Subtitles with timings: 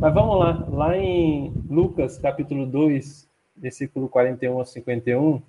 [0.00, 5.42] Mas vamos lá, lá em Lucas capítulo 2, versículo 41 a 51,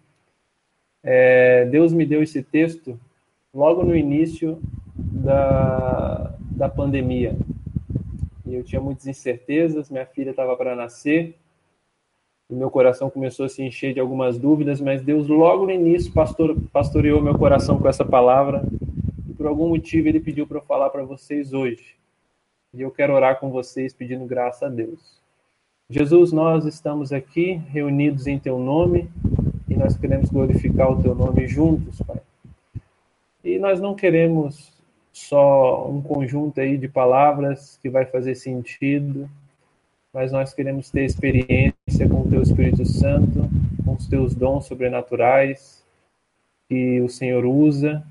[1.04, 3.00] é, Deus me deu esse texto
[3.54, 4.60] logo no início
[4.96, 7.38] da, da pandemia.
[8.44, 11.38] E eu tinha muitas incertezas, minha filha estava para nascer,
[12.50, 16.12] e meu coração começou a se encher de algumas dúvidas, mas Deus logo no início
[16.12, 18.64] pastor, pastoreou meu coração com essa palavra,
[19.30, 21.99] e por algum motivo ele pediu para eu falar para vocês hoje.
[22.72, 25.20] E eu quero orar com vocês pedindo graça a Deus.
[25.90, 29.10] Jesus, nós estamos aqui reunidos em teu nome
[29.68, 32.22] e nós queremos glorificar o teu nome juntos, Pai.
[33.44, 34.72] E nós não queremos
[35.12, 39.28] só um conjunto aí de palavras que vai fazer sentido,
[40.14, 43.50] mas nós queremos ter experiência com o teu Espírito Santo,
[43.84, 45.84] com os teus dons sobrenaturais
[46.68, 48.06] que o Senhor usa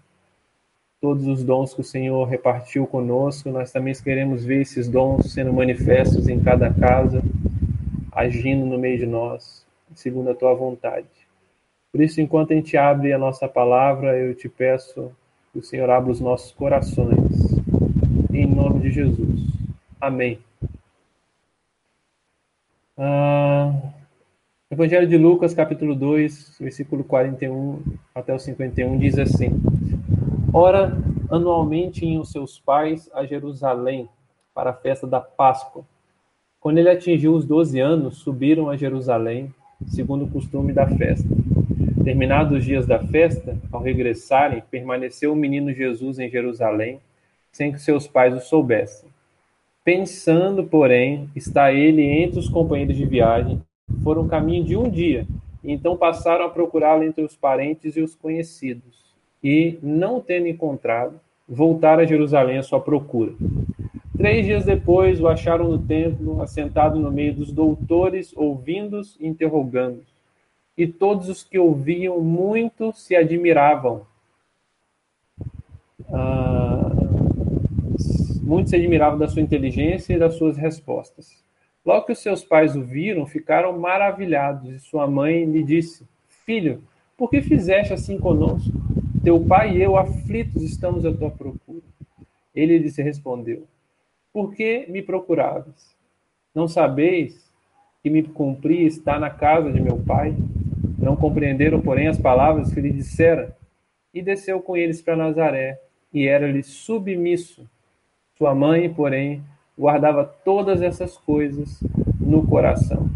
[1.01, 5.53] todos os dons que o Senhor repartiu conosco, nós também queremos ver esses dons sendo
[5.53, 7.23] manifestos em cada casa,
[8.13, 11.07] agindo no meio de nós, segundo a tua vontade.
[11.93, 15.13] Por isso, enquanto a gente abre a nossa palavra, eu te peço
[15.53, 17.17] que o Senhor abra os nossos corações,
[18.33, 19.41] em nome de Jesus.
[20.01, 20.39] Amém.
[22.97, 23.73] Ah,
[24.71, 27.83] Evangelho de Lucas, capítulo 2, versículo 41
[28.15, 29.51] até o 51, diz assim.
[30.53, 30.97] Ora,
[31.31, 34.09] anualmente iam seus pais a Jerusalém
[34.55, 35.85] para a festa da Páscoa.
[36.59, 39.55] Quando ele atingiu os doze anos, subiram a Jerusalém,
[39.87, 41.29] segundo o costume da festa.
[42.03, 46.99] Terminados os dias da festa, ao regressarem, permaneceu o menino Jesus em Jerusalém,
[47.53, 49.11] sem que seus pais o soubessem.
[49.85, 53.61] Pensando, porém, está ele entre os companheiros de viagem,
[54.03, 55.27] foram caminho de um dia,
[55.63, 59.08] e então passaram a procurá-lo entre os parentes e os conhecidos
[59.43, 63.33] e, não tendo encontrado, voltaram a Jerusalém à sua procura.
[64.17, 70.03] Três dias depois, o acharam no templo, assentado no meio dos doutores, ouvindo-os e interrogando.
[70.77, 74.03] E todos os que ouviam muito se admiravam.
[76.13, 76.91] Ah,
[78.43, 81.45] muito se admiravam da sua inteligência e das suas respostas.
[81.85, 86.05] Logo que os seus pais o viram, ficaram maravilhados, e sua mãe lhe disse:
[86.45, 86.83] Filho,
[87.17, 88.88] por que fizeste assim conosco?
[89.29, 91.85] Teu pai e eu, aflitos, estamos à tua procura.
[92.55, 93.65] Ele lhe respondeu:
[94.33, 95.95] Por que me procuravas?
[96.55, 97.53] Não sabeis
[98.03, 100.35] que me cumpri estar na casa de meu pai?
[100.99, 103.55] Não compreenderam, porém, as palavras que lhe dissera?
[104.15, 105.79] E desceu com eles para Nazaré,
[106.11, 107.69] e era-lhe submisso.
[108.39, 109.43] Sua mãe, porém,
[109.79, 111.85] guardava todas essas coisas
[112.19, 113.11] no coração.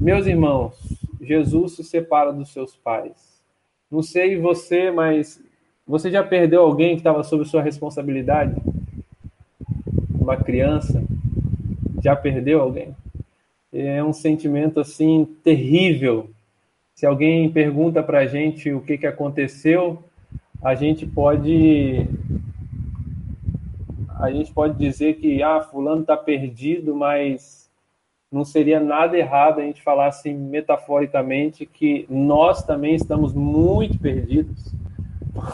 [0.00, 0.78] Meus irmãos,
[1.20, 3.31] Jesus se separa dos seus pais
[3.92, 5.38] não sei você, mas
[5.86, 8.56] você já perdeu alguém que estava sob sua responsabilidade?
[10.18, 11.04] Uma criança?
[12.02, 12.96] Já perdeu alguém?
[13.70, 16.30] É um sentimento assim terrível.
[16.94, 20.02] Se alguém pergunta para a gente o que, que aconteceu,
[20.62, 22.08] a gente pode
[24.18, 27.61] a gente pode dizer que ah, fulano está perdido, mas
[28.32, 34.72] não seria nada errado a gente falar assim metaforicamente que nós também estamos muito perdidos,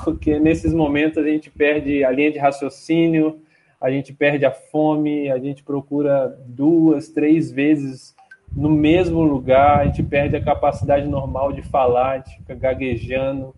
[0.05, 3.41] porque nesses momentos a gente perde a linha de raciocínio,
[3.81, 8.15] a gente perde a fome, a gente procura duas, três vezes
[8.55, 13.55] no mesmo lugar, a gente perde a capacidade normal de falar, a gente fica gaguejando,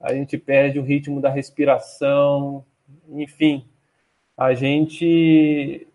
[0.00, 2.64] a gente perde o ritmo da respiração,
[3.08, 3.64] enfim,
[4.36, 5.86] a gente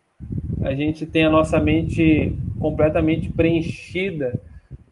[0.62, 4.40] a gente tem a nossa mente completamente preenchida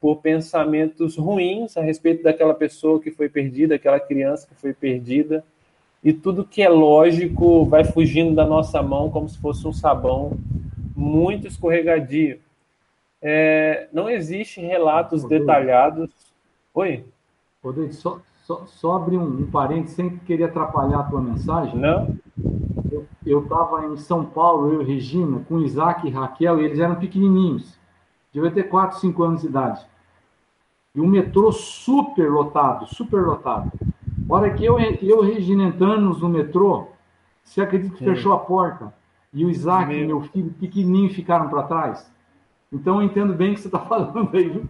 [0.02, 5.44] por pensamentos ruins a respeito daquela pessoa que foi perdida, aquela criança que foi perdida,
[6.04, 10.38] e tudo que é lógico vai fugindo da nossa mão como se fosse um sabão
[10.96, 12.40] muito escorregadio.
[13.22, 15.46] É, não existem relatos Rodrigo.
[15.46, 16.10] detalhados.
[16.74, 17.04] Oi?
[17.62, 21.80] Rodrigo, só, só, só abrir um, um parênteses sem querer atrapalhar a tua mensagem.
[21.80, 22.18] Não
[23.24, 26.96] eu estava em São Paulo, eu e Regina, com Isaac e Raquel, e eles eram
[26.96, 27.78] pequenininhos,
[28.34, 29.86] devia ter 4, 5 anos de idade.
[30.96, 33.72] E o metrô super lotado, super lotado.
[34.28, 36.88] A hora que eu, eu e Regina entramos no metrô,
[37.44, 38.16] você acredita que Sim.
[38.16, 38.92] fechou a porta?
[39.32, 40.00] E o Isaac meu...
[40.00, 42.12] e meu filho pequenininho ficaram para trás?
[42.74, 44.64] Então eu entendo bem o que você está falando aí.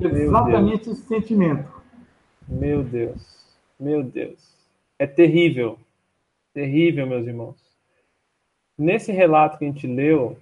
[0.00, 0.98] Exatamente Deus.
[0.98, 1.75] esse sentimento.
[2.48, 3.44] Meu Deus,
[3.78, 4.54] meu Deus.
[4.98, 5.78] É terrível.
[6.54, 7.56] Terrível, meus irmãos.
[8.78, 10.38] Nesse relato que a gente leu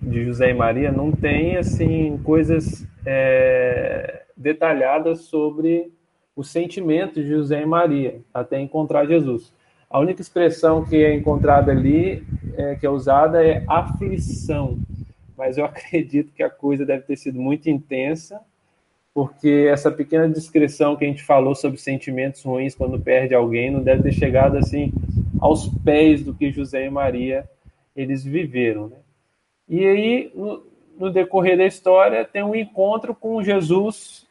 [0.00, 5.92] de José e Maria, não tem assim coisas é, detalhadas sobre
[6.36, 9.52] o sentimento de José e Maria até encontrar Jesus.
[9.90, 12.24] A única expressão que é encontrada ali,
[12.56, 14.78] é, que é usada, é aflição.
[15.36, 18.40] mas eu acredito que a coisa deve ter sido muito intensa,
[19.14, 23.82] porque essa pequena descrição que a gente falou sobre sentimentos ruins quando perde alguém não
[23.82, 24.92] deve ter chegado assim
[25.40, 27.48] aos pés do que José e Maria
[27.94, 28.96] eles viveram, né?
[29.68, 30.64] E aí, no,
[30.98, 34.26] no decorrer da história, tem um encontro com Jesus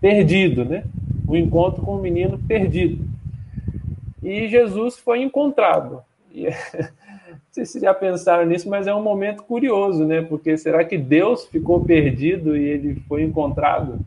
[0.00, 0.84] perdido, né?
[1.28, 3.04] Um encontro com um menino perdido.
[4.22, 6.02] E Jesus foi encontrado.
[6.32, 6.46] E,
[7.54, 10.20] sei se já pensaram nisso, mas é um momento curioso, né?
[10.20, 14.00] Porque será que Deus ficou perdido e ele foi encontrado?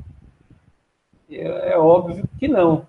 [1.32, 2.86] É, é óbvio que não.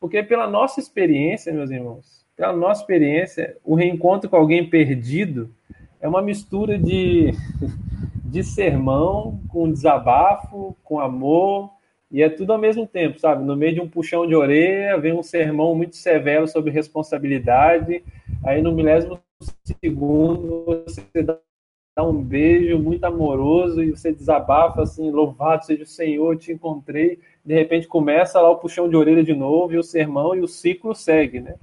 [0.00, 5.54] Porque pela nossa experiência, meus irmãos, pela nossa experiência, o reencontro com alguém perdido
[6.00, 7.30] é uma mistura de,
[8.26, 11.70] de sermão com desabafo, com amor,
[12.10, 13.44] e é tudo ao mesmo tempo, sabe?
[13.44, 18.02] No meio de um puxão de orelha, vem um sermão muito severo sobre responsabilidade,
[18.44, 19.20] aí no milésimo
[19.64, 26.36] segundo você dá um beijo muito amoroso e você desabafa assim, louvado seja o Senhor,
[26.36, 27.18] te encontrei.
[27.44, 30.48] De repente começa lá o puxão de orelha de novo e o sermão e o
[30.48, 31.54] ciclo segue, né?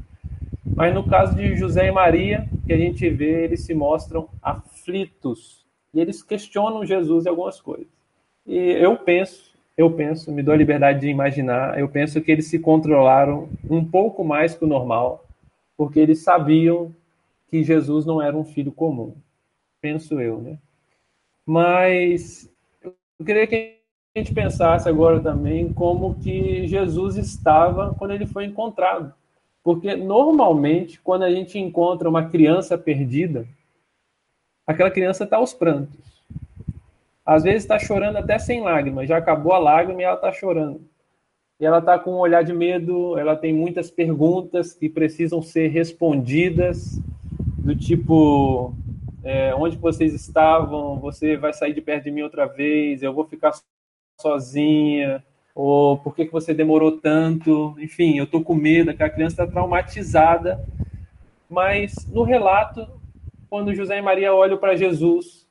[0.76, 5.66] Mas no caso de José e Maria, que a gente vê, eles se mostram aflitos
[5.94, 7.88] e eles questionam Jesus em algumas coisas.
[8.48, 12.48] E eu penso, eu penso, me dou a liberdade de imaginar, eu penso que eles
[12.48, 15.26] se controlaram um pouco mais que o normal,
[15.78, 16.96] porque eles sabiam
[17.52, 19.14] que Jesus não era um filho comum.
[19.82, 20.58] Penso eu, né?
[21.46, 22.50] Mas
[22.82, 22.96] eu
[23.26, 23.78] queria que
[24.16, 29.14] a gente pensasse agora também como que Jesus estava quando ele foi encontrado.
[29.62, 33.46] Porque normalmente, quando a gente encontra uma criança perdida,
[34.66, 36.00] aquela criança está aos prantos.
[37.26, 40.82] Às vezes está chorando até sem lágrimas, já acabou a lágrima e ela está chorando.
[41.60, 45.68] E ela está com um olhar de medo, ela tem muitas perguntas que precisam ser
[45.68, 47.00] respondidas,
[47.62, 48.74] do tipo:
[49.24, 51.00] é, onde vocês estavam?
[51.00, 53.02] Você vai sair de perto de mim outra vez?
[53.02, 53.54] Eu vou ficar
[54.20, 55.24] sozinha?
[55.54, 59.48] ou por que, que você demorou tanto, enfim, eu estou com medo, aquela criança está
[59.48, 60.64] traumatizada.
[61.50, 62.88] Mas no relato,
[63.50, 65.46] quando José e Maria olham para Jesus,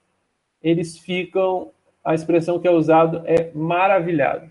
[0.62, 1.70] eles ficam,
[2.02, 4.48] a expressão que é usada é maravilhados.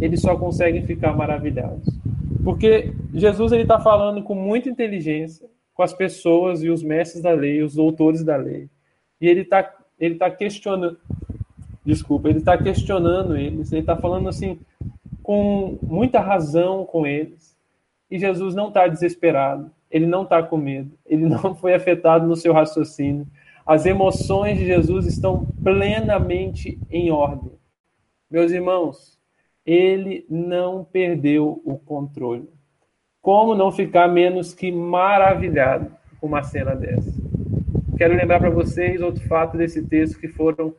[0.00, 1.86] Eles só conseguem ficar maravilhados.
[2.42, 7.30] Porque Jesus ele está falando com muita inteligência com as pessoas e os mestres da
[7.30, 8.68] lei, os doutores da lei.
[9.20, 10.98] E ele está ele tá questionando,
[11.84, 14.58] desculpa, ele está questionando eles, ele está falando assim,
[15.22, 17.56] com muita razão com eles.
[18.10, 22.34] E Jesus não está desesperado, ele não está com medo, ele não foi afetado no
[22.34, 23.24] seu raciocínio.
[23.64, 27.52] As emoções de Jesus estão plenamente em ordem.
[28.28, 29.16] Meus irmãos,
[29.64, 32.48] ele não perdeu o controle.
[33.28, 37.12] Como não ficar menos que maravilhado com uma cena dessa?
[37.98, 40.74] Quero lembrar para vocês outro fato desse texto que foram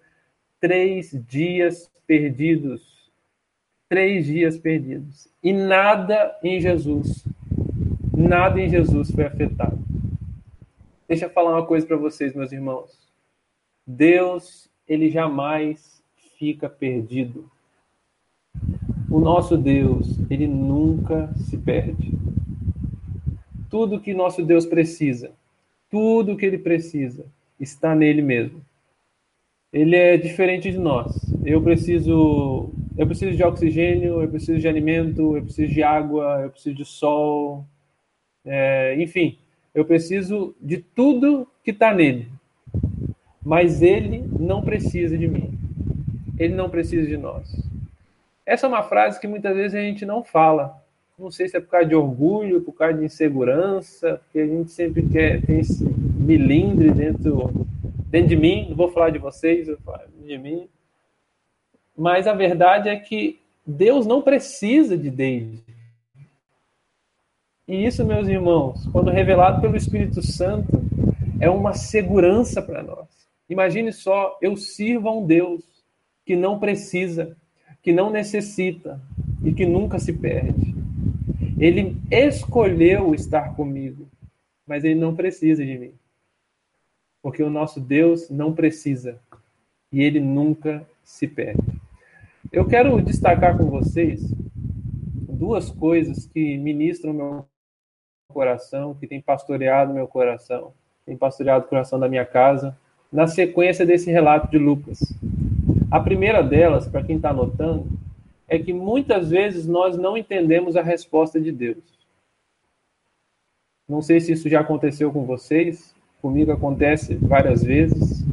[0.59, 3.11] três dias perdidos.
[3.87, 5.31] Três dias perdidos.
[5.43, 7.23] E nada em Jesus,
[8.17, 9.77] nada em Jesus foi afetado.
[11.07, 13.07] Deixa eu falar uma coisa para vocês, meus irmãos.
[13.85, 16.03] Deus, ele jamais
[16.39, 17.47] fica perdido.
[19.09, 22.13] O nosso Deus, ele nunca se perde.
[23.69, 25.31] Tudo que nosso Deus precisa,
[25.89, 27.25] tudo que ele precisa,
[27.59, 28.61] está nele mesmo
[29.71, 31.13] ele é diferente de nós.
[31.45, 36.49] Eu preciso, eu preciso de oxigênio, eu preciso de alimento, eu preciso de água, eu
[36.49, 37.65] preciso de sol,
[38.43, 39.37] é, enfim,
[39.73, 42.27] eu preciso de tudo que está nele.
[43.43, 45.57] Mas ele não precisa de mim.
[46.37, 47.68] Ele não precisa de nós.
[48.49, 50.83] Essa é uma frase que muitas vezes a gente não fala.
[51.19, 54.71] Não sei se é por causa de orgulho, por causa de insegurança, porque a gente
[54.71, 57.67] sempre quer ter esse milindre dentro
[58.07, 60.67] dentro de mim, não vou falar de vocês, eu falar de mim.
[61.95, 65.63] Mas a verdade é que Deus não precisa de David.
[67.67, 70.71] E isso, meus irmãos, quando revelado pelo Espírito Santo,
[71.39, 73.07] é uma segurança para nós.
[73.47, 75.61] Imagine só, eu sirvo a um Deus
[76.25, 77.37] que não precisa,
[77.81, 78.99] que não necessita
[79.43, 80.75] e que nunca se perde.
[81.57, 84.07] Ele escolheu estar comigo,
[84.67, 85.93] mas ele não precisa de mim
[87.21, 89.19] porque o nosso Deus não precisa
[89.91, 91.79] e ele nunca se perde.
[92.51, 94.21] Eu quero destacar com vocês
[95.27, 97.45] duas coisas que ministram meu
[98.27, 100.73] coração, que tem pastoreado meu coração,
[101.05, 102.77] tem pastoreado o coração da minha casa,
[103.11, 104.99] na sequência desse relato de Lucas.
[105.91, 107.87] A primeira delas, para quem está anotando,
[108.47, 111.83] é que muitas vezes nós não entendemos a resposta de Deus.
[113.87, 118.25] Não sei se isso já aconteceu com vocês, Comigo acontece várias vezes.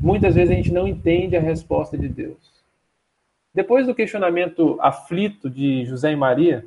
[0.00, 2.36] muitas vezes a gente não entende a resposta de Deus.
[3.52, 6.64] Depois do questionamento aflito de José e Maria,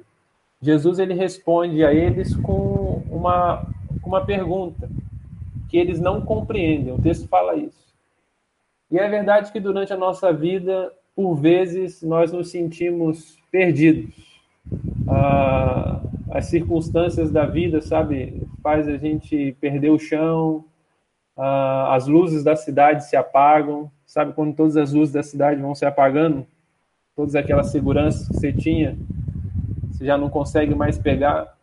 [0.62, 3.66] Jesus ele responde a eles com uma,
[4.04, 4.90] uma pergunta
[5.70, 6.94] que eles não compreendem.
[6.94, 7.89] O texto fala isso.
[8.92, 14.14] E é verdade que durante a nossa vida, por vezes, nós nos sentimos perdidos.
[15.08, 20.66] Ah, as circunstâncias da vida, sabe, faz a gente perder o chão,
[21.38, 25.76] ah, as luzes da cidade se apagam, sabe, quando todas as luzes da cidade vão
[25.76, 26.46] se apagando,
[27.16, 28.98] todas aquelas seguranças que você tinha,
[29.92, 31.58] você já não consegue mais pegar.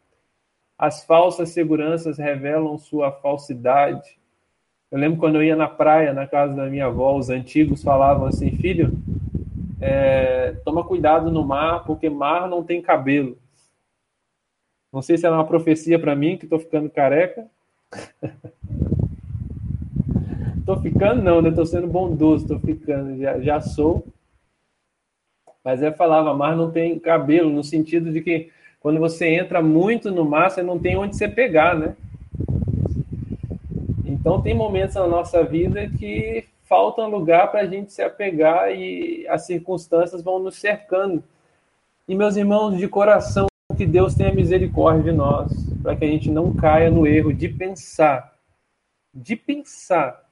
[0.78, 4.18] As falsas seguranças revelam sua falsidade.
[4.90, 8.26] Eu lembro quando eu ia na praia, na casa da minha avó, os antigos falavam
[8.26, 8.92] assim: filho,
[9.80, 13.36] é, toma cuidado no mar, porque mar não tem cabelo.
[14.92, 17.46] Não sei se era uma profecia para mim, que estou ficando careca.
[20.58, 21.50] Estou ficando, não, né?
[21.50, 24.04] Estou sendo bondoso, estou ficando, já, já sou.
[25.62, 28.50] Mas é falava, mar não tem cabelo, no sentido de que
[28.80, 31.94] quando você entra muito no mar, você não tem onde você pegar, né?
[34.26, 39.24] Então tem momentos na nossa vida que falta lugar para a gente se apegar e
[39.28, 41.22] as circunstâncias vão nos cercando.
[42.08, 46.28] E meus irmãos, de coração, que Deus tenha misericórdia de nós, para que a gente
[46.28, 48.36] não caia no erro de pensar,
[49.14, 50.28] de pensar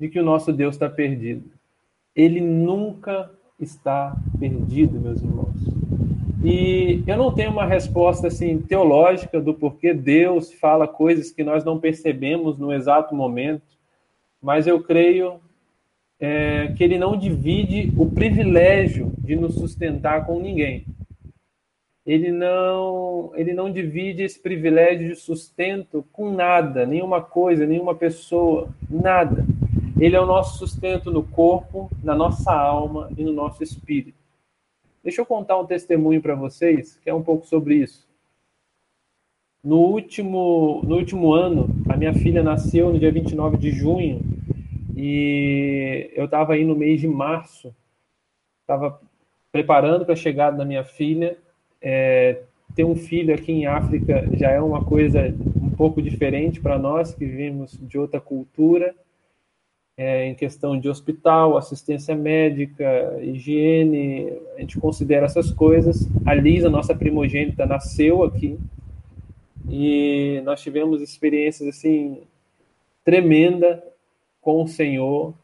[0.00, 1.50] de que o nosso Deus está perdido.
[2.16, 5.51] Ele nunca está perdido, meus irmãos.
[6.44, 11.64] E eu não tenho uma resposta assim teológica do porquê Deus fala coisas que nós
[11.64, 13.62] não percebemos no exato momento,
[14.42, 15.40] mas eu creio
[16.18, 20.84] é, que Ele não divide o privilégio de nos sustentar com ninguém.
[22.04, 28.68] Ele não, ele não divide esse privilégio de sustento com nada, nenhuma coisa, nenhuma pessoa,
[28.90, 29.46] nada.
[30.00, 34.21] Ele é o nosso sustento no corpo, na nossa alma e no nosso espírito.
[35.02, 38.06] Deixa eu contar um testemunho para vocês, que é um pouco sobre isso.
[39.62, 44.20] No último, no último ano, a minha filha nasceu no dia 29 de junho
[44.96, 47.74] e eu estava aí no mês de março,
[48.60, 49.00] estava
[49.50, 51.36] preparando para a chegada da minha filha.
[51.80, 52.42] É,
[52.74, 57.14] ter um filho aqui em África já é uma coisa um pouco diferente para nós
[57.14, 58.94] que vivemos de outra cultura
[60.02, 66.08] é, em questão de hospital, assistência médica, higiene, a gente considera essas coisas.
[66.26, 68.58] A Lisa, nossa primogênita, nasceu aqui
[69.68, 72.22] e nós tivemos experiências assim
[73.04, 73.80] tremenda
[74.40, 75.34] com o Senhor.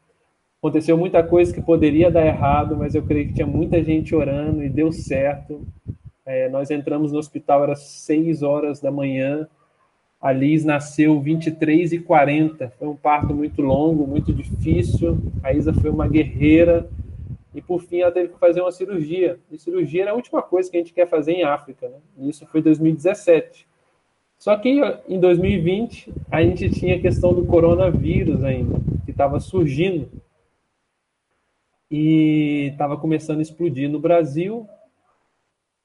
[0.57, 4.61] Aconteceu muita coisa que poderia dar errado, mas eu creio que tinha muita gente orando
[4.61, 5.65] e deu certo.
[6.25, 9.47] É, nós entramos no hospital, era seis horas da manhã,
[10.21, 12.73] a Liz nasceu 23 e 40.
[12.77, 15.17] Foi um parto muito longo, muito difícil.
[15.41, 16.89] A Isa foi uma guerreira.
[17.55, 19.39] E por fim ela teve que fazer uma cirurgia.
[19.49, 21.87] E cirurgia era a última coisa que a gente quer fazer em África.
[21.87, 21.97] Né?
[22.17, 23.65] E isso foi 2017.
[24.37, 30.09] Só que em 2020 a gente tinha a questão do coronavírus ainda, que estava surgindo.
[31.89, 34.69] E estava começando a explodir no Brasil,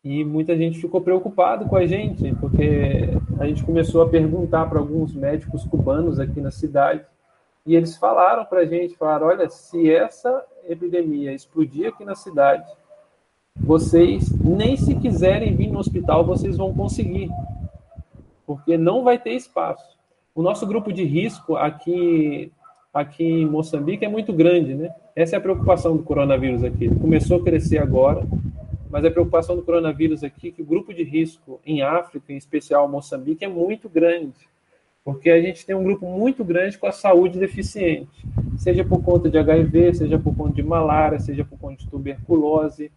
[0.05, 4.79] e muita gente ficou preocupado com a gente, porque a gente começou a perguntar para
[4.79, 7.05] alguns médicos cubanos aqui na cidade,
[7.67, 12.65] e eles falaram para a gente, falaram, olha, se essa epidemia explodir aqui na cidade,
[13.57, 17.31] vocês nem se quiserem vir no hospital, vocês vão conseguir,
[18.47, 19.97] porque não vai ter espaço.
[20.35, 22.53] O nosso grupo de risco aqui
[22.93, 24.95] aqui em Moçambique é muito grande, né?
[25.17, 26.85] Essa é a preocupação do coronavírus aqui.
[26.85, 28.25] Ele começou a crescer agora,
[28.95, 32.37] mas a preocupação do coronavírus aqui é que o grupo de risco em África, em
[32.37, 34.49] especial Moçambique, é muito grande,
[35.05, 38.25] porque a gente tem um grupo muito grande com a saúde deficiente,
[38.57, 42.93] seja por conta de HIV, seja por conta de malária, seja por conta de tuberculose,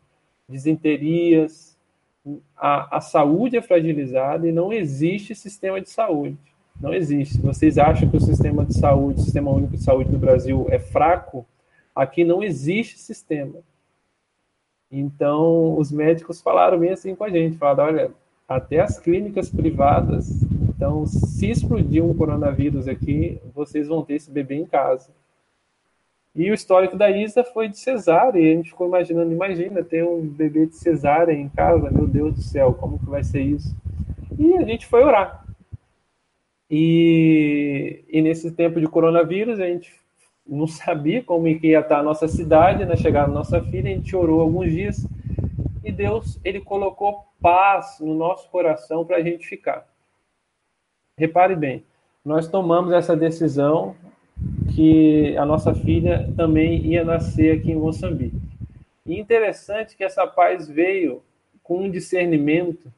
[0.48, 1.76] desenterias.
[2.56, 6.38] A, a saúde é fragilizada e não existe sistema de saúde.
[6.80, 7.42] Não existe.
[7.42, 10.78] Vocês acham que o sistema de saúde, o sistema único de saúde do Brasil é
[10.78, 11.44] fraco?
[11.96, 13.56] Aqui não existe sistema.
[14.92, 18.12] Então, os médicos falaram bem assim com a gente, falaram, olha,
[18.48, 20.30] até as clínicas privadas,
[20.78, 25.10] então, se explodir um coronavírus aqui, vocês vão ter esse bebê em casa.
[26.36, 30.04] E o histórico da Isa foi de cesárea, e a gente ficou imaginando, imagina, ter
[30.04, 33.76] um bebê de cesárea em casa, meu Deus do céu, como que vai ser isso?
[34.38, 35.44] E a gente foi orar.
[36.70, 39.92] E, e nesse tempo de coronavírus, a gente
[40.48, 42.96] não sabia como ia estar a nossa cidade, né?
[42.96, 45.08] Chegar a nossa filha, a gente orou alguns dias
[45.84, 49.88] e Deus ele colocou paz no nosso coração para a gente ficar.
[51.18, 51.84] Repare bem,
[52.24, 53.96] nós tomamos essa decisão
[54.76, 58.40] que a nossa filha também ia nascer aqui em Moçambique.
[59.06, 61.24] E interessante que essa paz veio
[61.64, 62.92] com um discernimento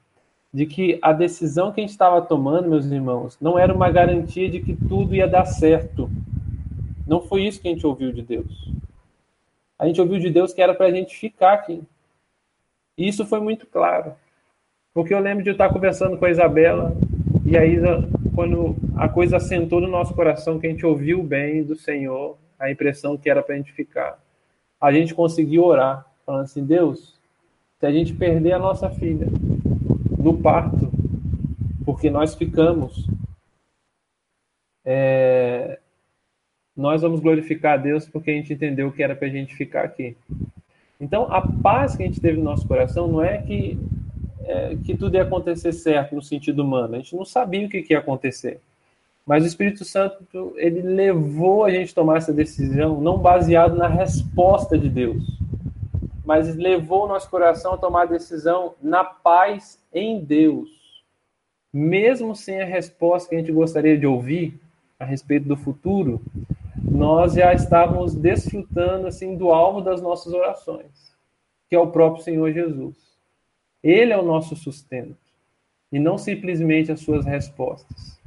[0.51, 4.50] de que a decisão que a gente estava tomando, meus irmãos, não era uma garantia
[4.50, 6.10] de que tudo ia dar certo.
[7.09, 8.71] Não foi isso que a gente ouviu de Deus.
[9.79, 11.81] A gente ouviu de Deus que era para a gente ficar aqui.
[12.95, 14.13] E isso foi muito claro.
[14.93, 16.95] Porque eu lembro de eu estar conversando com a Isabela,
[17.43, 17.77] e aí,
[18.35, 22.69] quando a coisa assentou no nosso coração, que a gente ouviu bem do Senhor, a
[22.69, 24.21] impressão que era para a gente ficar,
[24.79, 27.19] a gente conseguiu orar, falando assim: Deus,
[27.79, 29.25] se a gente perder a nossa filha
[30.15, 30.91] no parto,
[31.83, 33.07] porque nós ficamos,
[34.85, 35.79] é,
[36.79, 39.83] nós vamos glorificar a Deus porque a gente entendeu que era para a gente ficar
[39.83, 40.15] aqui.
[41.00, 43.77] Então, a paz que a gente teve no nosso coração não é que,
[44.45, 46.95] é, que tudo ia acontecer certo no sentido humano.
[46.95, 48.62] A gente não sabia o que, ia acontecer.
[49.25, 53.88] Mas o Espírito Santo, ele levou a gente a tomar essa decisão, não baseado na
[53.88, 55.38] resposta de Deus,
[56.25, 60.69] mas levou o nosso coração a tomar a decisão na paz em Deus.
[61.74, 64.59] Mesmo sem a resposta que a gente gostaria de ouvir
[64.98, 66.21] a respeito do futuro,
[67.00, 71.15] nós já estávamos desfrutando assim do alvo das nossas orações,
[71.70, 72.98] que é o próprio Senhor Jesus.
[73.82, 75.15] Ele é o nosso sustento
[75.89, 78.20] e não simplesmente as suas respostas.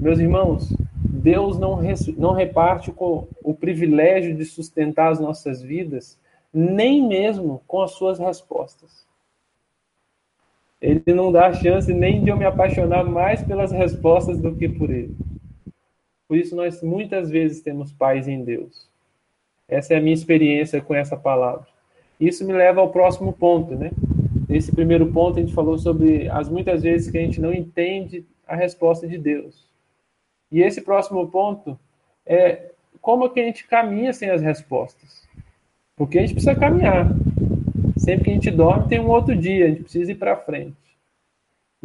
[0.00, 1.78] Meus irmãos, Deus não,
[2.16, 6.18] não reparte com o privilégio de sustentar as nossas vidas,
[6.50, 9.06] nem mesmo com as suas respostas.
[10.80, 14.88] Ele não dá chance nem de eu me apaixonar mais pelas respostas do que por
[14.88, 15.14] ele.
[16.28, 18.88] Por isso, nós muitas vezes temos paz em Deus.
[19.68, 21.66] Essa é a minha experiência com essa palavra.
[22.20, 23.90] Isso me leva ao próximo ponto, né?
[24.48, 28.24] Nesse primeiro ponto, a gente falou sobre as muitas vezes que a gente não entende
[28.46, 29.66] a resposta de Deus.
[30.50, 31.78] E esse próximo ponto
[32.24, 35.26] é como que a gente caminha sem as respostas.
[35.96, 37.08] Porque a gente precisa caminhar.
[37.96, 40.76] Sempre que a gente dorme, tem um outro dia, a gente precisa ir para frente.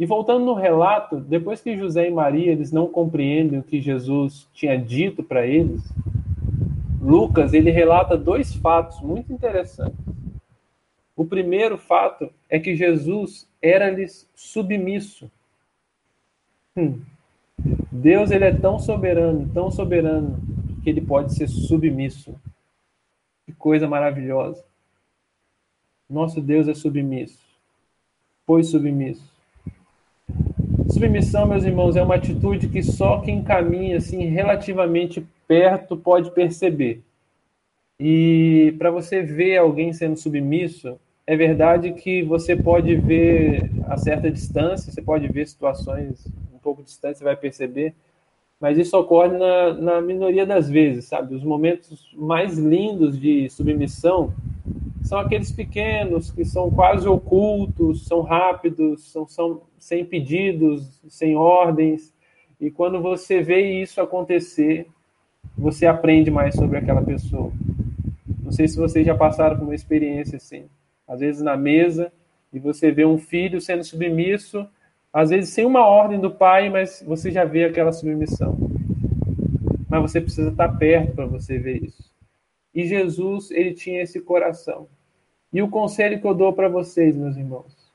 [0.00, 4.48] E voltando no relato, depois que José e Maria eles não compreendem o que Jesus
[4.54, 5.92] tinha dito para eles,
[7.02, 10.00] Lucas ele relata dois fatos muito interessantes.
[11.14, 15.30] O primeiro fato é que Jesus era-lhes submisso.
[16.74, 17.02] Hum.
[17.92, 20.40] Deus ele é tão soberano, tão soberano
[20.82, 22.34] que ele pode ser submisso.
[23.44, 24.64] Que coisa maravilhosa.
[26.08, 27.44] Nosso Deus é submisso.
[28.46, 29.29] Foi submisso.
[30.92, 37.00] Submissão, meus irmãos, é uma atitude que só quem caminha assim relativamente perto pode perceber.
[37.98, 44.28] E para você ver alguém sendo submisso, é verdade que você pode ver a certa
[44.30, 47.94] distância, você pode ver situações um pouco distantes, você vai perceber,
[48.58, 51.36] mas isso ocorre na, na minoria das vezes, sabe?
[51.36, 54.34] Os momentos mais lindos de submissão
[55.02, 62.12] são aqueles pequenos que são quase ocultos, são rápidos, são, são sem pedidos, sem ordens.
[62.60, 64.86] E quando você vê isso acontecer,
[65.56, 67.50] você aprende mais sobre aquela pessoa.
[68.42, 70.64] Não sei se vocês já passaram por uma experiência assim.
[71.08, 72.12] Às vezes na mesa,
[72.52, 74.66] e você vê um filho sendo submisso,
[75.12, 78.58] às vezes sem uma ordem do pai, mas você já vê aquela submissão.
[79.88, 82.09] Mas você precisa estar perto para você ver isso.
[82.74, 84.88] E Jesus, ele tinha esse coração.
[85.52, 87.90] E o conselho que eu dou para vocês, meus irmãos,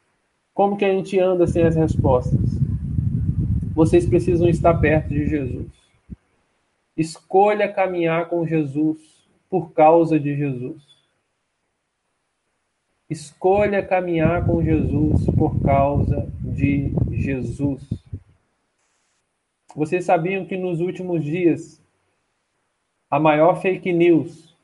[0.54, 2.40] como que a gente anda sem as respostas?
[3.74, 5.68] Vocês precisam estar perto de Jesus.
[6.96, 8.98] Escolha caminhar com Jesus
[9.50, 10.82] por causa de Jesus.
[13.10, 17.84] Escolha caminhar com Jesus por causa de Jesus.
[19.76, 21.84] Vocês sabiam que nos últimos dias
[23.10, 24.55] a maior fake news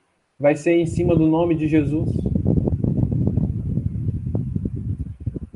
[0.42, 2.10] vai ser em cima do nome de Jesus?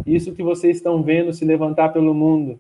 [0.06, 2.60] Isso que vocês estão vendo se levantar pelo mundo,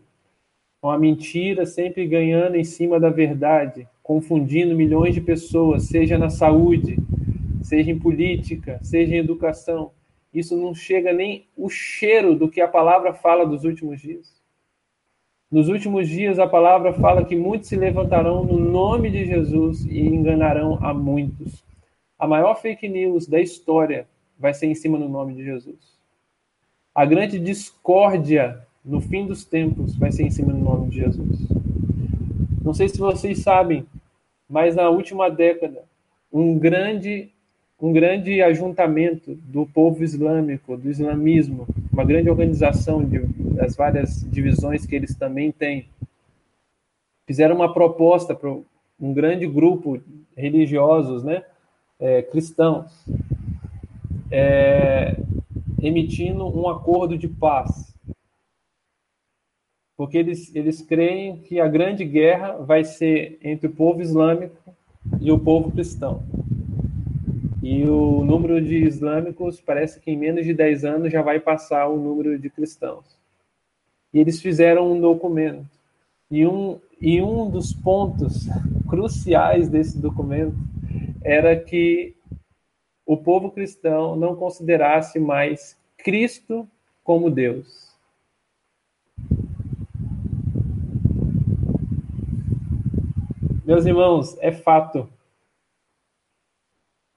[0.81, 6.31] com a mentira sempre ganhando em cima da verdade, confundindo milhões de pessoas, seja na
[6.31, 6.97] saúde,
[7.61, 9.91] seja em política, seja em educação.
[10.33, 14.33] Isso não chega nem o cheiro do que a palavra fala dos últimos dias.
[15.51, 19.99] Nos últimos dias, a palavra fala que muitos se levantarão no nome de Jesus e
[19.99, 21.64] enganarão a muitos.
[22.17, 24.07] A maior fake news da história
[24.39, 25.95] vai ser em cima do nome de Jesus.
[26.93, 31.39] A grande discórdia no fim dos tempos vai ser em cima do nome de Jesus.
[32.63, 33.85] Não sei se vocês sabem,
[34.49, 35.83] mas na última década,
[36.31, 37.29] um grande
[37.77, 43.19] um grande ajuntamento do povo islâmico, do islamismo, uma grande organização de,
[43.53, 45.85] das várias divisões que eles também têm,
[47.27, 48.37] fizeram uma proposta
[48.97, 50.01] um grande grupo
[50.37, 51.43] religiosos, né,
[51.99, 52.91] é, cristãos,
[54.31, 55.17] é,
[55.81, 57.93] emitindo um acordo de paz.
[59.97, 64.55] Porque eles, eles creem que a grande guerra vai ser entre o povo islâmico
[65.21, 66.23] e o povo cristão.
[67.63, 71.87] E o número de islâmicos parece que em menos de 10 anos já vai passar
[71.87, 73.05] o número de cristãos.
[74.13, 75.65] E eles fizeram um documento.
[76.29, 78.47] E um, e um dos pontos
[78.89, 80.55] cruciais desse documento
[81.25, 82.15] era que
[83.03, 86.69] o povo cristão não considerasse mais Cristo
[87.03, 87.97] como Deus.
[93.65, 95.09] Meus irmãos, é fato.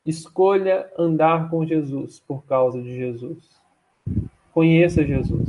[0.06, 3.60] Escolha andar com Jesus por causa de Jesus.
[4.54, 5.46] Conheça Jesus.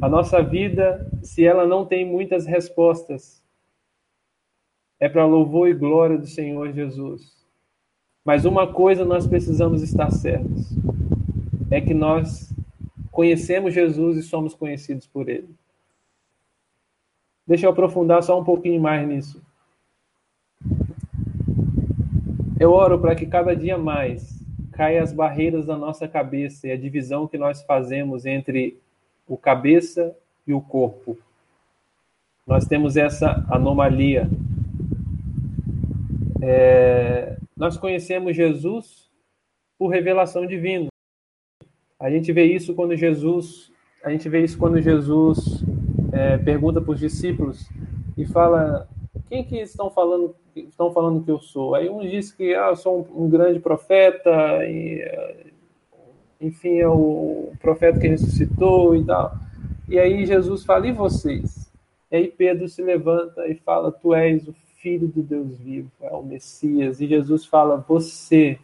[0.00, 3.42] A nossa vida, se ela não tem muitas respostas,
[5.00, 7.36] é para louvor e glória do Senhor Jesus.
[8.24, 10.72] Mas uma coisa nós precisamos estar certos:
[11.70, 12.52] é que nós
[13.10, 15.48] conhecemos Jesus e somos conhecidos por Ele.
[17.46, 19.42] Deixa eu aprofundar só um pouquinho mais nisso.
[22.60, 24.38] Eu oro para que cada dia mais
[24.72, 28.78] caia as barreiras da nossa cabeça e a divisão que nós fazemos entre
[29.26, 30.14] o cabeça
[30.46, 31.16] e o corpo.
[32.46, 34.28] Nós temos essa anomalia.
[36.42, 39.08] É, nós conhecemos Jesus
[39.78, 40.88] por revelação divina.
[42.00, 43.72] A gente vê isso quando Jesus,
[44.02, 45.64] a gente vê isso quando Jesus
[46.12, 47.68] é, pergunta para os discípulos
[48.16, 48.88] e fala
[49.28, 51.74] quem que estão falando estão falando que eu sou.
[51.74, 54.30] Aí um diz que ah, eu sou um, um grande profeta
[54.64, 55.04] e
[56.40, 59.36] enfim é o profeta que ressuscitou e tal.
[59.88, 61.70] E aí Jesus fala e vocês?
[62.10, 66.14] E aí Pedro se levanta e fala: Tu és o Filho do Deus vivo, é
[66.14, 67.00] o Messias.
[67.00, 68.60] E Jesus fala: Você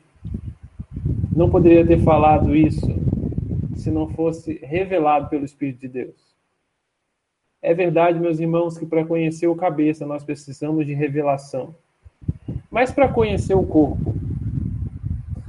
[1.34, 2.86] não poderia ter falado isso
[3.74, 6.14] se não fosse revelado pelo Espírito de Deus.
[7.60, 11.74] É verdade, meus irmãos, que para conhecer o cabeça nós precisamos de revelação.
[12.70, 14.14] Mas para conhecer o corpo,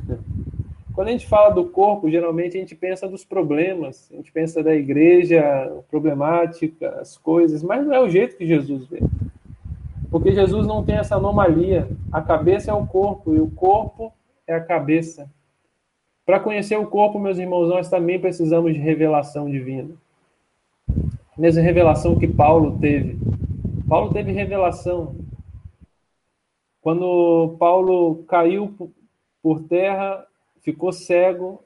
[0.96, 4.64] quando a gente fala do corpo, geralmente a gente pensa dos problemas, a gente pensa
[4.64, 5.44] da igreja,
[5.92, 9.04] problemática, as coisas, mas não é o jeito que Jesus vê.
[10.16, 11.90] Porque Jesus não tem essa anomalia.
[12.10, 14.14] A cabeça é o corpo e o corpo
[14.48, 15.30] é a cabeça.
[16.26, 19.94] Para conhecer o corpo, meus irmãos, nós também precisamos de revelação divina.
[21.38, 23.20] Mesma revelação que Paulo teve.
[23.90, 25.18] Paulo teve revelação.
[26.80, 28.74] Quando Paulo caiu
[29.44, 30.26] por terra,
[30.62, 31.62] ficou cego,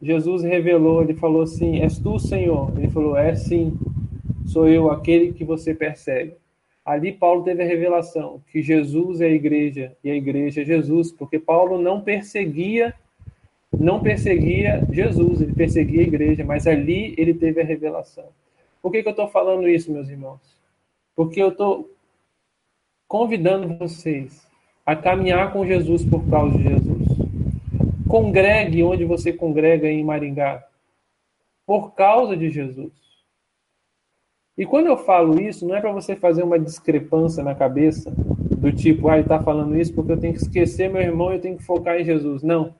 [0.00, 2.76] Jesus revelou, ele falou assim: És tu, Senhor?
[2.76, 3.78] Ele falou: É sim,
[4.44, 6.41] sou eu, aquele que você persegue.
[6.84, 11.12] Ali Paulo teve a revelação que Jesus é a igreja e a igreja é Jesus,
[11.12, 12.94] porque Paulo não perseguia
[13.78, 18.28] não perseguia Jesus, ele perseguia a igreja, mas ali ele teve a revelação.
[18.82, 20.40] Por que, que eu estou falando isso, meus irmãos?
[21.16, 21.90] Porque eu estou
[23.08, 24.46] convidando vocês
[24.84, 27.08] a caminhar com Jesus por causa de Jesus.
[28.08, 30.62] Congregue onde você congrega em Maringá,
[31.66, 32.92] por causa de Jesus.
[34.56, 38.70] E quando eu falo isso, não é para você fazer uma discrepância na cabeça, do
[38.70, 41.40] tipo, ah, ele está falando isso porque eu tenho que esquecer meu irmão e eu
[41.40, 42.42] tenho que focar em Jesus.
[42.42, 42.74] Não.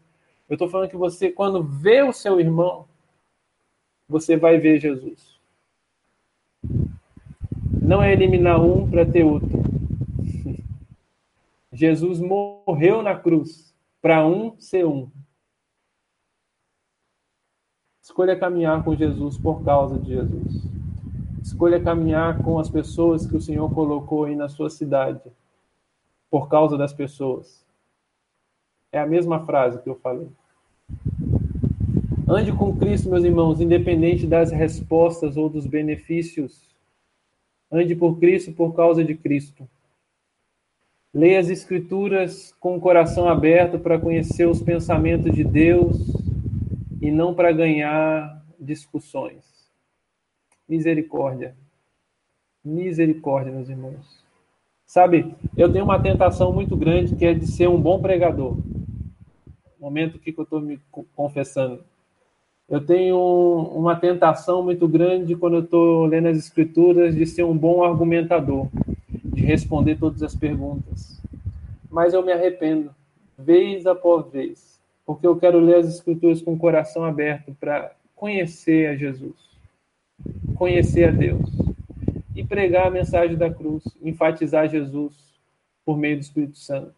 [0.49, 2.85] Eu estou falando que você, quando vê o seu irmão,
[4.09, 5.41] você vai ver Jesus.
[7.81, 9.49] Não é eliminar um para ter outro.
[11.73, 15.11] Jesus morreu na cruz para um ser um.
[18.03, 20.82] Escolha caminhar com Jesus por causa de Jesus.
[21.43, 25.21] Escolha caminhar com as pessoas que o Senhor colocou aí na sua cidade,
[26.31, 27.67] por causa das pessoas.
[28.93, 30.29] É a mesma frase que eu falei.
[32.29, 36.63] Ande com Cristo, meus irmãos, independente das respostas ou dos benefícios.
[37.71, 39.69] Ande por Cristo por causa de Cristo.
[41.13, 45.99] Leia as Escrituras com o coração aberto para conhecer os pensamentos de Deus
[47.01, 49.62] e não para ganhar discussões.
[50.69, 51.55] Misericórdia.
[52.65, 54.23] Misericórdia, meus irmãos.
[54.87, 58.57] Sabe, eu tenho uma tentação muito grande que é de ser um bom pregador.
[59.81, 60.79] Momento que eu estou me
[61.17, 61.83] confessando.
[62.69, 63.19] Eu tenho
[63.75, 68.69] uma tentação muito grande quando eu estou lendo as escrituras de ser um bom argumentador,
[69.25, 71.21] de responder todas as perguntas.
[71.91, 72.95] Mas eu me arrependo,
[73.37, 78.89] vez após vez, porque eu quero ler as escrituras com o coração aberto para conhecer
[78.89, 79.52] a Jesus
[80.55, 81.51] conhecer a Deus.
[82.35, 85.13] e pregar a mensagem da cruz, enfatizar Jesus
[85.85, 86.95] por meio do Espírito Santo.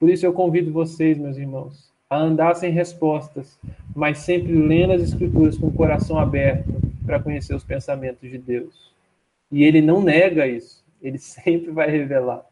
[0.00, 3.58] Por isso eu convido vocês, meus irmãos, a andar sem respostas,
[3.94, 6.72] mas sempre lendo as Escrituras com o coração aberto
[7.04, 8.92] para conhecer os pensamentos de Deus.
[9.50, 12.44] E ele não nega isso, ele sempre vai revelar.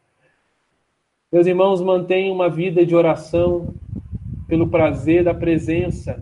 [1.31, 3.73] Meus irmãos, mantenham uma vida de oração
[4.47, 6.19] pelo prazer da presença.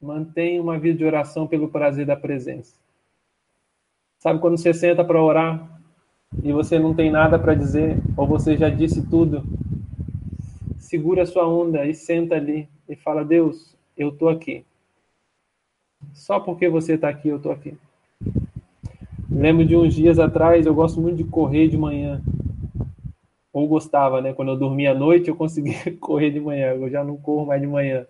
[0.00, 2.74] Mantenha uma vida de oração pelo prazer da presença.
[4.18, 5.80] Sabe quando você senta para orar
[6.42, 9.42] e você não tem nada para dizer, ou você já disse tudo?
[10.76, 14.64] Segura a sua onda e senta ali e fala: Deus, eu estou aqui.
[16.12, 17.76] Só porque você está aqui, eu estou aqui.
[19.30, 22.22] Lembro de uns dias atrás, eu gosto muito de correr de manhã.
[23.52, 24.32] Ou gostava, né?
[24.32, 26.74] Quando eu dormia à noite, eu conseguia correr de manhã.
[26.74, 28.06] Eu já não corro mais de manhã.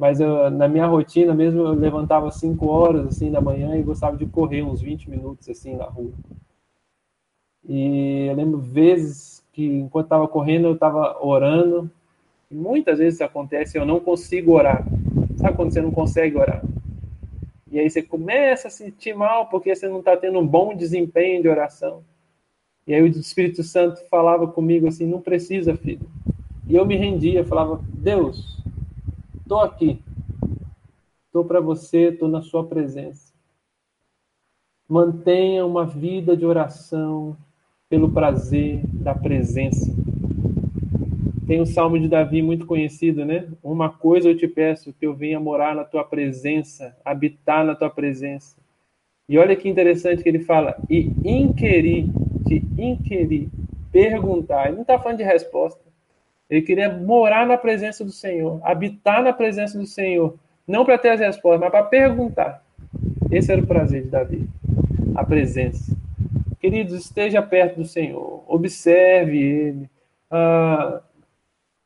[0.00, 4.16] Mas eu, na minha rotina mesmo, eu levantava 5 horas assim da manhã e gostava
[4.16, 6.12] de correr uns 20 minutos assim na rua.
[7.68, 11.90] E eu lembro vezes que enquanto estava correndo, eu estava orando.
[12.50, 14.86] E muitas vezes acontece, eu não consigo orar.
[15.36, 16.64] Sabe quando você não consegue orar?
[17.70, 21.42] E aí você começa a sentir mal porque você não está tendo um bom desempenho
[21.42, 22.02] de oração.
[22.86, 26.08] E aí o Espírito Santo falava comigo assim: não precisa, filho.
[26.66, 28.59] E eu me rendia, falava: Deus,
[29.50, 30.00] estou aqui.
[31.26, 33.32] Estou para você, estou na sua presença.
[34.88, 37.36] Mantenha uma vida de oração
[37.88, 39.92] pelo prazer da presença.
[41.48, 43.48] Tem um salmo de Davi muito conhecido, né?
[43.60, 47.90] Uma coisa eu te peço, que eu venha morar na tua presença, habitar na tua
[47.90, 48.56] presença.
[49.28, 52.08] E olha que interessante que ele fala, e inquirir,
[52.46, 53.48] de inquirir,
[53.90, 54.66] perguntar.
[54.66, 55.89] Ele não está falando de resposta.
[56.50, 60.34] Ele queria morar na presença do Senhor, habitar na presença do Senhor.
[60.66, 62.64] Não para ter as respostas, mas para perguntar.
[63.30, 64.48] Esse era o prazer de Davi,
[65.14, 65.96] a presença.
[66.58, 69.90] Queridos, esteja perto do Senhor, observe Ele.
[70.28, 71.00] Ah,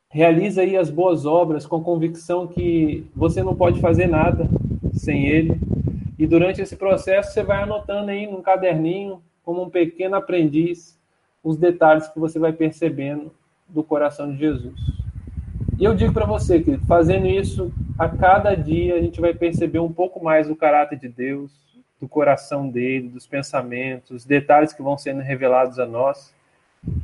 [0.08, 4.48] realiza aí as boas obras com convicção que você não pode fazer nada
[4.92, 5.58] sem ele.
[6.18, 10.98] E durante esse processo você vai anotando aí num caderninho, como um pequeno aprendiz,
[11.42, 13.32] os detalhes que você vai percebendo
[13.68, 14.74] do coração de Jesus.
[15.78, 19.80] E eu digo para você, que fazendo isso a cada dia a gente vai perceber
[19.80, 21.52] um pouco mais do caráter de Deus,
[22.00, 26.34] do coração dele, dos pensamentos, detalhes que vão sendo revelados a nós.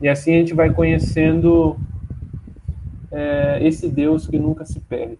[0.00, 1.76] E assim a gente vai conhecendo
[3.10, 5.18] é, esse Deus que nunca se perde.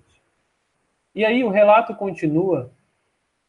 [1.14, 2.70] E aí o relato continua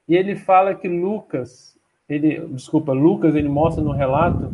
[0.07, 1.77] e ele fala que Lucas,
[2.09, 4.51] ele, desculpa, Lucas, ele mostra no relato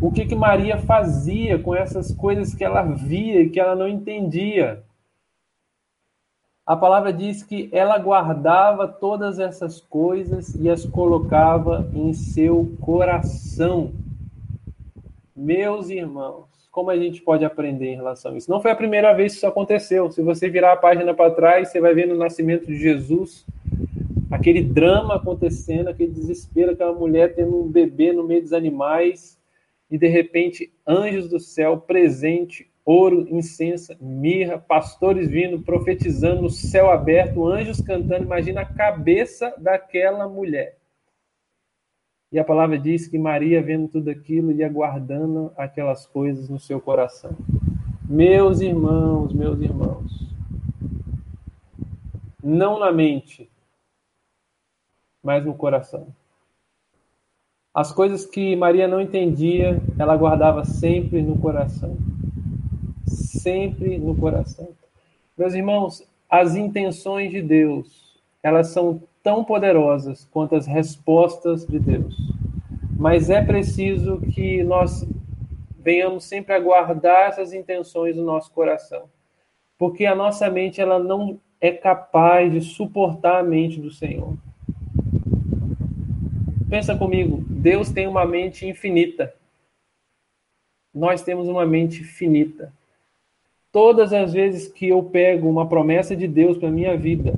[0.00, 3.88] o que que Maria fazia com essas coisas que ela via e que ela não
[3.88, 4.82] entendia.
[6.66, 13.92] A palavra diz que ela guardava todas essas coisas e as colocava em seu coração.
[15.34, 18.50] Meus irmãos, como a gente pode aprender em relação a isso?
[18.50, 20.10] Não foi a primeira vez que isso aconteceu.
[20.10, 23.46] Se você virar a página para trás, você vai ver no nascimento de Jesus
[24.30, 29.35] aquele drama acontecendo, aquele desespero, aquela mulher tendo um bebê no meio dos animais
[29.90, 36.90] e de repente anjos do céu presente, ouro, incenso, mirra, pastores vindo, profetizando, no céu
[36.90, 38.24] aberto, anjos cantando.
[38.24, 40.78] Imagina a cabeça daquela mulher.
[42.30, 46.80] E a palavra diz que Maria, vendo tudo aquilo, ia guardando aquelas coisas no seu
[46.80, 47.36] coração.
[48.08, 50.26] Meus irmãos, meus irmãos,
[52.42, 53.50] não na mente,
[55.22, 56.14] mas no coração.
[57.76, 61.94] As coisas que Maria não entendia, ela guardava sempre no coração.
[63.06, 64.68] Sempre no coração.
[65.36, 72.16] Meus irmãos, as intenções de Deus, elas são tão poderosas quanto as respostas de Deus.
[72.98, 75.06] Mas é preciso que nós
[75.78, 79.02] venhamos sempre a guardar essas intenções no nosso coração.
[79.76, 84.32] Porque a nossa mente ela não é capaz de suportar a mente do Senhor.
[86.68, 89.32] Pensa comigo, Deus tem uma mente infinita.
[90.92, 92.72] Nós temos uma mente finita.
[93.70, 97.34] Todas as vezes que eu pego uma promessa de Deus para minha vida,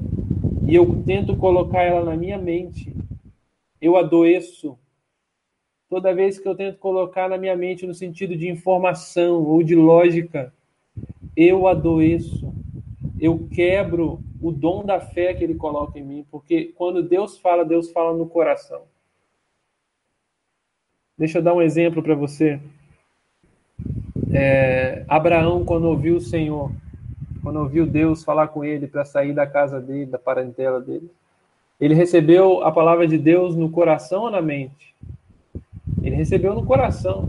[0.66, 2.94] e eu tento colocar ela na minha mente,
[3.80, 4.78] eu adoeço.
[5.90, 9.74] Toda vez que eu tento colocar na minha mente no sentido de informação ou de
[9.74, 10.52] lógica,
[11.36, 12.52] eu adoeço.
[13.20, 17.64] Eu quebro o dom da fé que ele coloca em mim, porque quando Deus fala,
[17.64, 18.82] Deus fala no coração.
[21.18, 22.60] Deixa eu dar um exemplo para você.
[24.32, 26.70] É, Abraão, quando ouviu o Senhor,
[27.42, 31.10] quando ouviu Deus falar com ele para sair da casa dele, da parentela dele,
[31.80, 34.94] Ele recebeu a palavra de Deus no coração ou na mente?
[36.00, 37.28] Ele recebeu no coração.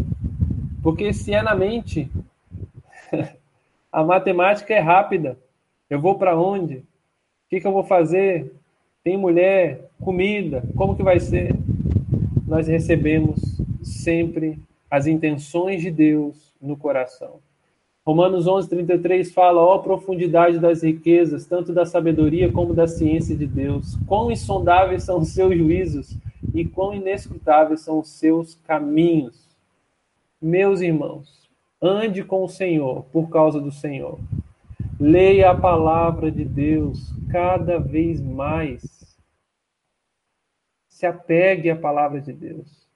[0.83, 2.11] Porque se é na mente,
[3.91, 5.35] a matemática é rápida.
[5.89, 6.75] Eu vou para onde?
[6.75, 6.83] O
[7.49, 8.53] que, que eu vou fazer?
[9.03, 11.55] Tem mulher, comida, como que vai ser?
[12.45, 13.59] Nós recebemos
[14.03, 14.59] sempre
[14.89, 17.39] as intenções de Deus no coração.
[18.05, 23.45] Romanos 11, 33 fala: ó profundidade das riquezas, tanto da sabedoria como da ciência de
[23.45, 23.97] Deus.
[24.07, 26.17] Quão insondáveis são os seus juízos
[26.53, 29.47] e quão inescrutáveis são os seus caminhos.
[30.41, 31.47] Meus irmãos,
[31.81, 34.17] ande com o Senhor por causa do Senhor.
[34.99, 39.15] Leia a palavra de Deus cada vez mais.
[40.87, 42.88] Se apegue à palavra de Deus.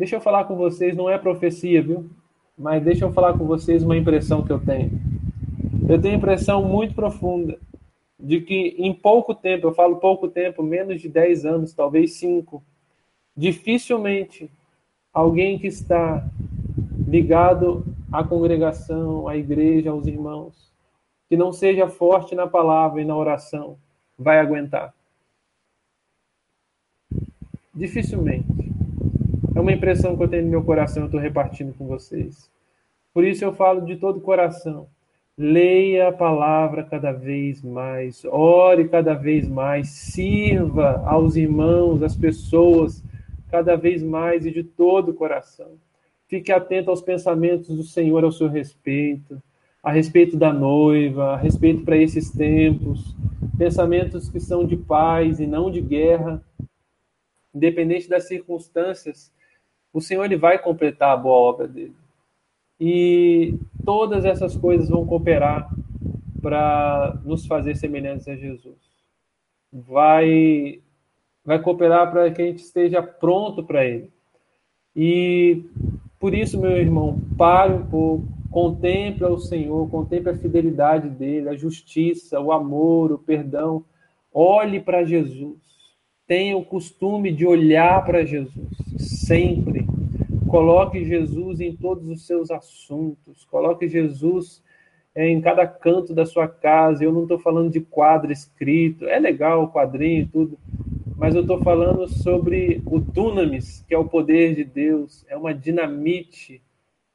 [0.00, 2.08] Deixa eu falar com vocês, não é profecia, viu?
[2.56, 4.98] Mas deixa eu falar com vocês uma impressão que eu tenho.
[5.86, 7.58] Eu tenho impressão muito profunda
[8.18, 12.62] de que em pouco tempo, eu falo pouco tempo, menos de 10 anos, talvez 5,
[13.36, 14.50] dificilmente
[15.12, 16.26] alguém que está
[17.06, 20.72] ligado à congregação, à igreja, aos irmãos,
[21.28, 23.76] que não seja forte na palavra e na oração,
[24.18, 24.94] vai aguentar.
[27.74, 28.59] Dificilmente.
[29.60, 32.50] É uma impressão que eu tenho no meu coração, eu estou repartindo com vocês.
[33.12, 34.88] Por isso eu falo de todo o coração.
[35.36, 43.04] Leia a palavra cada vez mais, ore cada vez mais, sirva aos irmãos, às pessoas,
[43.50, 45.72] cada vez mais e de todo o coração.
[46.26, 49.42] Fique atento aos pensamentos do Senhor ao seu respeito
[49.82, 53.14] a respeito da noiva, a respeito para esses tempos,
[53.58, 56.42] pensamentos que são de paz e não de guerra,
[57.54, 59.30] independente das circunstâncias,
[59.92, 61.94] o Senhor ele vai completar a boa obra dele.
[62.78, 65.70] E todas essas coisas vão cooperar
[66.40, 68.78] para nos fazer semelhantes a Jesus.
[69.72, 70.80] Vai
[71.44, 74.10] vai cooperar para que a gente esteja pronto para ele.
[74.94, 75.64] E
[76.18, 81.54] por isso, meu irmão, pare um pouco, Contempla o Senhor, contempla a fidelidade dele, a
[81.54, 83.84] justiça, o amor, o perdão.
[84.34, 85.56] Olhe para Jesus.
[86.30, 89.84] Tenha o costume de olhar para Jesus sempre.
[90.46, 93.44] Coloque Jesus em todos os seus assuntos.
[93.46, 94.62] Coloque Jesus
[95.12, 97.02] é, em cada canto da sua casa.
[97.02, 99.06] Eu não estou falando de quadro escrito.
[99.06, 100.56] É legal o quadrinho e tudo.
[101.16, 105.24] Mas eu estou falando sobre o dunamis, que é o poder de Deus.
[105.28, 106.62] É uma dinamite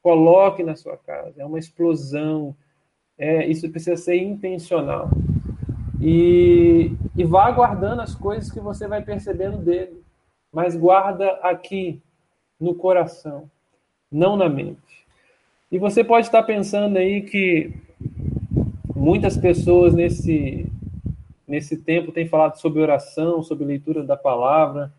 [0.01, 1.41] Coloque na sua casa.
[1.41, 2.53] É uma explosão.
[3.17, 5.09] É, isso precisa ser intencional.
[6.07, 10.03] E, e vá guardando as coisas que você vai percebendo dele.
[10.53, 11.99] Mas guarda aqui,
[12.59, 13.49] no coração,
[14.11, 15.07] não na mente.
[15.71, 17.73] E você pode estar pensando aí que
[18.95, 20.71] muitas pessoas nesse,
[21.47, 24.93] nesse tempo têm falado sobre oração, sobre leitura da palavra.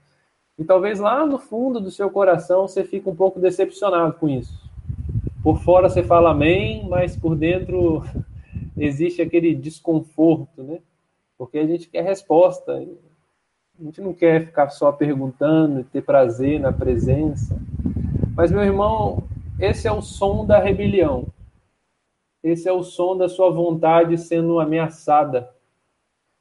[0.58, 4.68] E talvez lá no fundo do seu coração você fique um pouco decepcionado com isso.
[5.40, 8.02] Por fora você fala amém, mas por dentro
[8.76, 10.80] existe aquele desconforto, né?
[11.38, 12.72] Porque a gente quer resposta.
[12.72, 17.58] A gente não quer ficar só perguntando e ter prazer na presença.
[18.36, 19.22] Mas, meu irmão,
[19.58, 21.26] esse é o som da rebelião.
[22.42, 25.50] Esse é o som da sua vontade sendo ameaçada.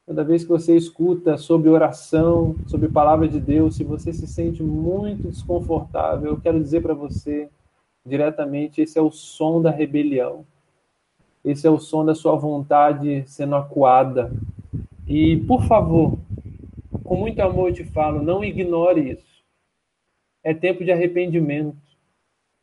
[0.05, 4.62] Toda vez que você escuta sobre oração, sobre palavra de Deus, se você se sente
[4.62, 7.49] muito desconfortável, eu quero dizer para você
[8.05, 10.45] diretamente, esse é o som da rebelião.
[11.43, 14.31] Esse é o som da sua vontade sendo acuada.
[15.08, 16.18] E, por favor,
[17.04, 19.44] com muito amor eu te falo, não ignore isso.
[20.44, 21.78] É tempo de arrependimento.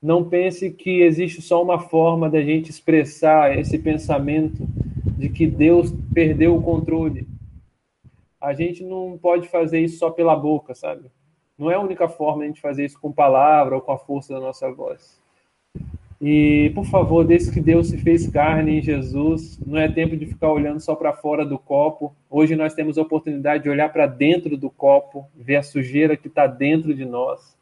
[0.01, 4.67] Não pense que existe só uma forma da gente expressar esse pensamento
[5.17, 7.29] de que Deus perdeu o controle.
[8.41, 11.09] A gente não pode fazer isso só pela boca, sabe?
[11.57, 13.99] Não é a única forma de a gente fazer isso com palavra ou com a
[13.99, 15.22] força da nossa voz.
[16.25, 20.25] E, por favor, desde que Deus se fez carne em Jesus, não é tempo de
[20.25, 22.15] ficar olhando só para fora do copo.
[22.31, 26.29] Hoje nós temos a oportunidade de olhar para dentro do copo, ver a sujeira que
[26.29, 27.59] está dentro de nós.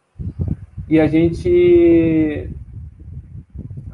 [0.90, 2.50] E a gente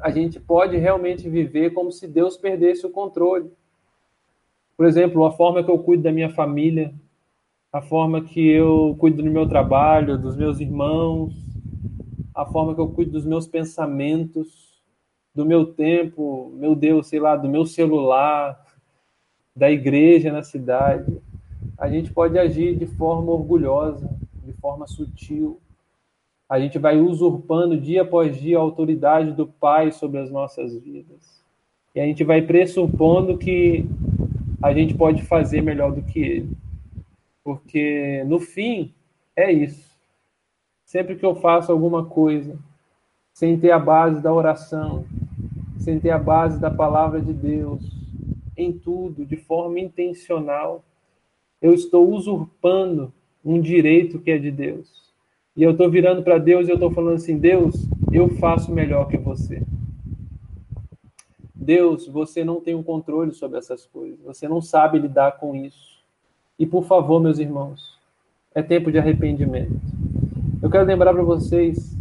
[0.03, 3.49] a gente pode realmente viver como se Deus perdesse o controle.
[4.76, 6.93] Por exemplo, a forma que eu cuido da minha família,
[7.72, 11.45] a forma que eu cuido do meu trabalho, dos meus irmãos,
[12.37, 14.78] a forma que eu cuido dos meus pensamentos,
[15.34, 18.62] do meu tempo, meu Deus, sei lá, do meu celular,
[19.55, 21.18] da igreja na cidade.
[21.78, 24.14] A gente pode agir de forma orgulhosa,
[24.45, 25.59] de forma sutil.
[26.47, 31.43] A gente vai usurpando dia após dia a autoridade do Pai sobre as nossas vidas.
[31.95, 33.87] E a gente vai pressupondo que
[34.62, 36.51] a gente pode fazer melhor do que ele.
[37.43, 38.93] Porque no fim
[39.34, 39.86] é isso.
[40.87, 42.57] Sempre que eu faço alguma coisa
[43.32, 45.05] sem ter a base da oração,
[45.78, 47.82] sem ter a base da palavra de Deus,
[48.57, 50.84] em tudo, de forma intencional,
[51.61, 53.12] eu estou usurpando
[53.45, 55.12] um direito que é de Deus.
[55.57, 57.74] E eu estou virando para Deus e eu estou falando assim: Deus,
[58.12, 59.62] eu faço melhor que você.
[61.53, 65.57] Deus, você não tem o um controle sobre essas coisas, você não sabe lidar com
[65.57, 65.99] isso.
[66.57, 67.99] E por favor, meus irmãos,
[68.55, 69.80] é tempo de arrependimento.
[70.77, 71.97] Quero lembrar para vocês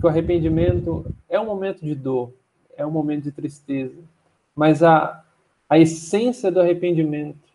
[0.00, 2.32] que o arrependimento é um momento de dor,
[2.74, 4.00] é um momento de tristeza,
[4.56, 5.22] mas a,
[5.68, 7.46] a essência do arrependimento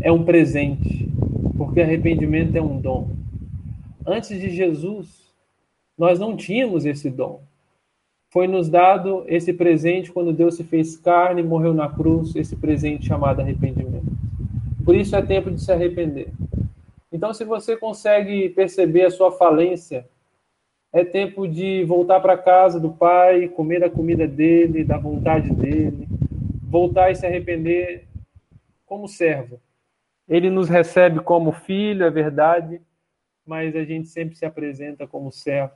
[0.00, 1.08] é um presente,
[1.56, 3.10] porque arrependimento é um dom.
[4.04, 5.32] Antes de Jesus,
[5.96, 7.40] nós não tínhamos esse dom.
[8.32, 12.56] Foi nos dado esse presente quando Deus se fez carne e morreu na cruz, esse
[12.56, 14.10] presente chamado arrependimento.
[14.84, 16.32] Por isso é tempo de se arrepender.
[17.10, 20.06] Então, se você consegue perceber a sua falência,
[20.92, 26.08] é tempo de voltar para casa do Pai, comer a comida dele, da vontade dele,
[26.62, 28.06] voltar e se arrepender
[28.86, 29.60] como servo.
[30.28, 32.80] Ele nos recebe como filho, é verdade,
[33.46, 35.72] mas a gente sempre se apresenta como servo,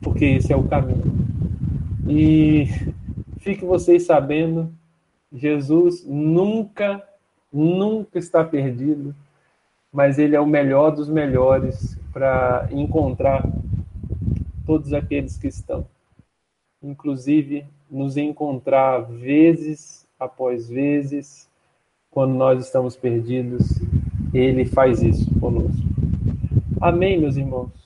[0.00, 1.12] porque esse é o caminho.
[2.08, 2.66] E
[3.38, 4.72] fique vocês sabendo,
[5.32, 7.02] Jesus nunca,
[7.52, 9.14] nunca está perdido,
[9.94, 13.48] mas ele é o melhor dos melhores para encontrar
[14.66, 15.86] todos aqueles que estão.
[16.82, 21.48] Inclusive, nos encontrar vezes após vezes,
[22.10, 23.80] quando nós estamos perdidos,
[24.32, 25.86] ele faz isso conosco.
[26.80, 27.83] Amém, meus irmãos?